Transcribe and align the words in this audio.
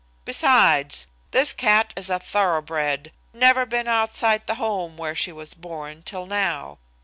Besides, 0.25 1.05
this 1.29 1.53
cat 1.53 1.93
is 1.95 2.09
a 2.09 2.17
thoroughbred, 2.17 3.11
never 3.33 3.67
been 3.67 3.87
outside 3.87 4.47
the 4.47 4.55
home 4.55 4.97
where 4.97 5.13
she 5.13 5.31
was 5.31 5.53
born 5.53 6.01
till 6.01 6.25
now. 6.25 6.79